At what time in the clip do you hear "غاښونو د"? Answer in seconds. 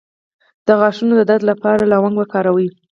0.79-1.21